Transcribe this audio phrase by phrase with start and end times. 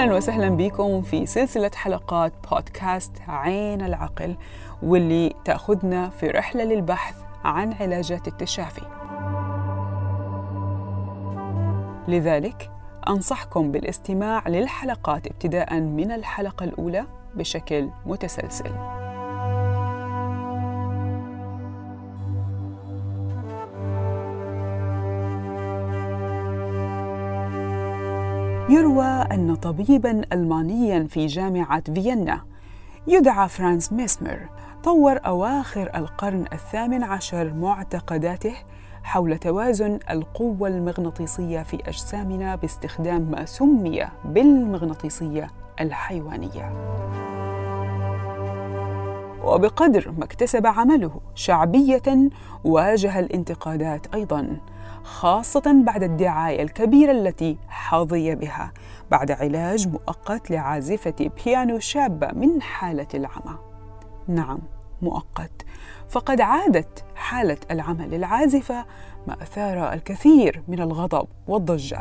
[0.00, 4.36] أهلا وسهلا بكم في سلسلة حلقات بودكاست عين العقل
[4.82, 7.14] واللي تأخذنا في رحلة للبحث
[7.44, 8.82] عن علاجات التشافي.
[12.08, 12.70] لذلك
[13.08, 18.99] أنصحكم بالاستماع للحلقات ابتداء من الحلقة الأولى بشكل متسلسل.
[28.70, 32.40] يروى أن طبيباً ألمانياً في جامعة فيينا
[33.06, 34.48] يدعى فرانس ميسمر
[34.84, 38.54] طور أواخر القرن الثامن عشر معتقداته
[39.02, 46.72] حول توازن القوة المغناطيسية في أجسامنا باستخدام ما سمي بالمغناطيسية الحيوانية.
[49.44, 52.30] وبقدر ما اكتسب عمله شعبية
[52.64, 54.56] واجه الانتقادات أيضاً،
[55.04, 58.72] خاصة بعد الدعاية الكبيرة التي حظي بها
[59.10, 63.58] بعد علاج مؤقت لعازفة بيانو شابة من حالة العمى.
[64.28, 64.58] نعم،
[65.02, 65.66] مؤقت
[66.08, 68.84] فقد عادت حالة العمى للعازفة
[69.26, 72.00] ما أثار الكثير من الغضب والضجة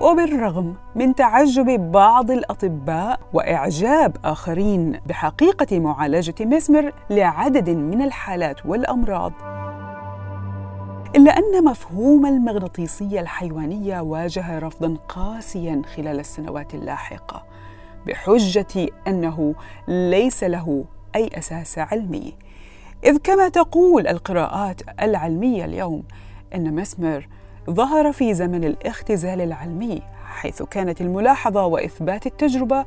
[0.00, 9.32] وبالرغم من تعجب بعض الأطباء وإعجاب آخرين بحقيقة معالجة مسمر لعدد من الحالات والأمراض
[11.16, 17.44] إلا أن مفهوم المغناطيسية الحيوانية واجه رفضاً قاسياً خلال السنوات اللاحقة
[18.06, 19.54] بحجة أنه
[19.88, 20.84] ليس له
[21.16, 22.34] أي أساس علمي
[23.04, 26.02] إذ كما تقول القراءات العلمية اليوم
[26.54, 27.28] أن مسمر
[27.70, 32.84] ظهر في زمن الاختزال العلمي حيث كانت الملاحظة وإثبات التجربة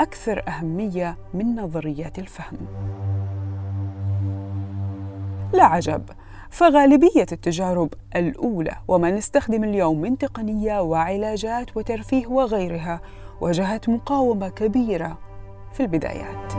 [0.00, 2.58] أكثر أهمية من نظريات الفهم.
[5.52, 6.02] لا عجب
[6.50, 13.00] فغالبية التجارب الأولى وما نستخدم اليوم من تقنية وعلاجات وترفيه وغيرها
[13.40, 15.18] واجهت مقاومة كبيرة
[15.72, 16.52] في البدايات.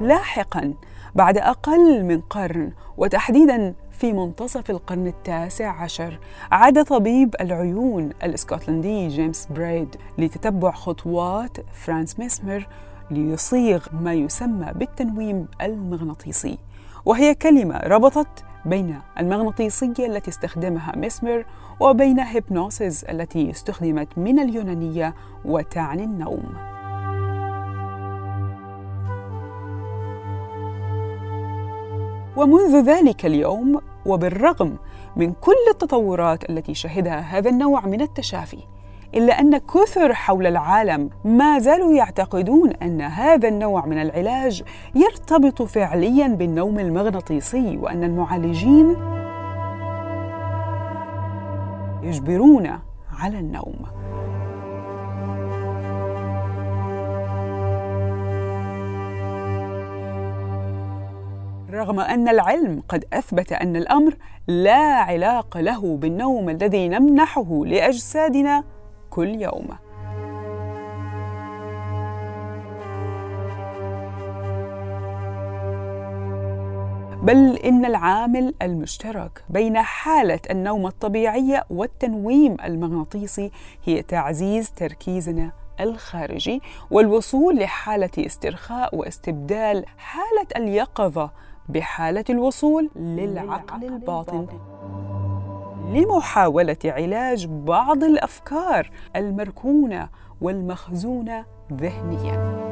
[0.00, 0.74] لاحقا
[1.14, 6.18] بعد أقل من قرن وتحديدا في منتصف القرن التاسع عشر
[6.52, 12.66] عاد طبيب العيون الإسكتلندي جيمس بريد لتتبع خطوات فرانس ميسمر
[13.10, 16.58] ليصيغ ما يسمى بالتنويم المغناطيسي
[17.04, 21.44] وهي كلمة ربطت بين المغناطيسية التي استخدمها ميسمر
[21.80, 25.14] وبين هيبنوسيس التي استخدمت من اليونانية
[25.44, 26.72] وتعني النوم.
[32.36, 34.76] ومنذ ذلك اليوم وبالرغم
[35.16, 38.71] من كل التطورات التي شهدها هذا النوع من التشافي
[39.14, 44.62] إلا أن كثر حول العالم ما زالوا يعتقدون أن هذا النوع من العلاج
[44.94, 48.96] يرتبط فعليا بالنوم المغناطيسي وأن المعالجين
[52.02, 52.78] يجبرون
[53.18, 53.76] على النوم.
[61.70, 68.64] رغم أن العلم قد أثبت أن الأمر لا علاقه له بالنوم الذي نمنحه لأجسادنا
[69.12, 69.68] كل يوم
[77.22, 83.50] بل إن العامل المشترك بين حالة النوم الطبيعية والتنويم المغناطيسي
[83.84, 91.30] هي تعزيز تركيزنا الخارجي والوصول لحالة استرخاء واستبدال حالة اليقظة
[91.68, 94.46] بحالة الوصول للعقل الباطن.
[95.88, 100.08] لمحاولة علاج بعض الأفكار المركونة
[100.40, 102.62] والمخزونة ذهنياً.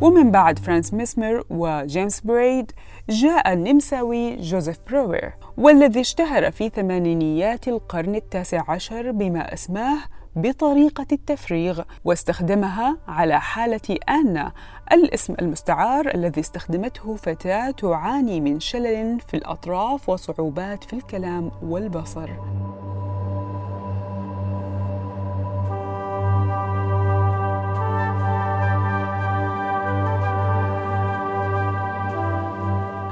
[0.00, 2.72] ومن بعد فرانس ميسمر وجيمس بريد
[3.10, 9.98] جاء النمساوي جوزيف بروير والذي اشتهر في ثمانينيات القرن التاسع عشر بما أسماه
[10.36, 14.52] بطريقة التفريغ واستخدمها على حالة آنا
[14.92, 22.30] الاسم المستعار الذي استخدمته فتاة تعاني من شلل في الأطراف وصعوبات في الكلام والبصر.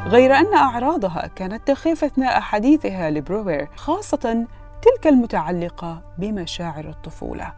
[0.06, 4.46] غير أن أعراضها كانت تخيف أثناء حديثها لبروير خاصة
[4.82, 7.52] تلك المتعلقة بمشاعر الطفولة.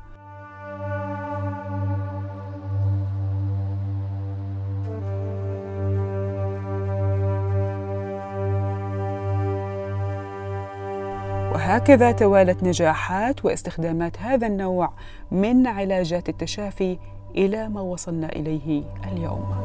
[11.54, 14.92] وهكذا توالت نجاحات واستخدامات هذا النوع
[15.30, 16.98] من علاجات التشافي
[17.36, 19.63] إلى ما وصلنا إليه اليوم.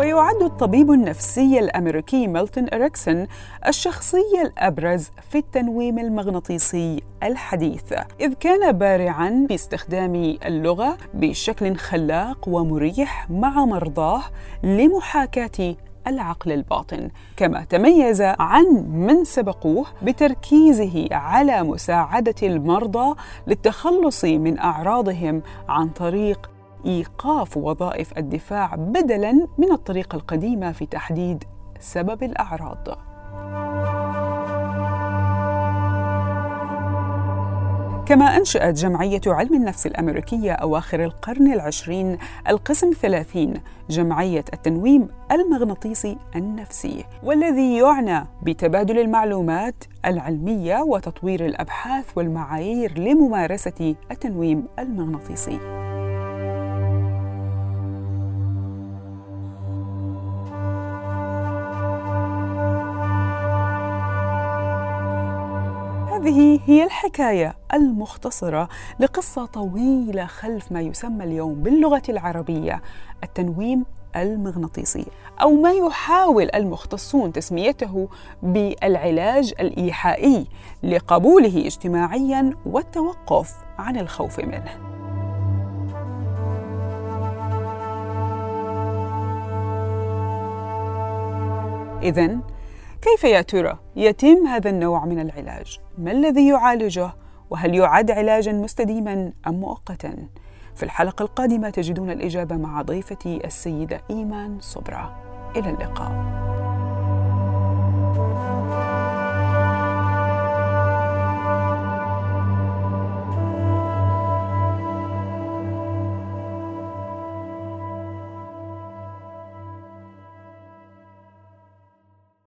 [0.00, 3.26] ويعد الطبيب النفسي الأمريكي ميلتون إريكسون
[3.66, 10.14] الشخصية الأبرز في التنويم المغناطيسي الحديث إذ كان بارعاً في استخدام
[10.46, 14.22] اللغة بشكل خلاق ومريح مع مرضاه
[14.62, 15.76] لمحاكاة
[16.06, 17.10] العقل الباطن.
[17.36, 23.16] كما تميز عن من سبقوه بتركيزه على مساعدة المرضى
[23.46, 26.49] للتخلص من أعراضهم عن طريق
[26.86, 31.44] إيقاف وظائف الدفاع بدلا من الطريقة القديمة في تحديد
[31.80, 32.88] سبب الأعراض.
[38.06, 42.18] كما أنشأت جمعية علم النفس الأمريكية أواخر القرن العشرين
[42.48, 43.54] القسم 30
[43.90, 49.74] جمعية التنويم المغناطيسي النفسي والذي يعنى بتبادل المعلومات
[50.06, 55.79] العلمية وتطوير الأبحاث والمعايير لممارسة التنويم المغناطيسي.
[66.30, 68.68] هذه هي الحكاية المختصرة
[69.00, 72.82] لقصة طويلة خلف ما يسمى اليوم باللغة العربية
[73.24, 73.84] التنويم
[74.16, 75.06] المغناطيسي
[75.40, 78.08] أو ما يحاول المختصون تسميته
[78.42, 80.46] بالعلاج الإيحائي
[80.82, 84.90] لقبوله اجتماعيا والتوقف عن الخوف منه.
[92.02, 92.40] إذن
[93.02, 97.10] كيف يا ترى يتم هذا النوع من العلاج؟ ما الذي يعالجه؟
[97.50, 100.28] وهل يعد علاجا مستديما أم مؤقتا؟
[100.74, 105.16] في الحلقة القادمة تجدون الإجابة مع ضيفتي السيدة إيمان صبرا.
[105.56, 106.59] إلى اللقاء.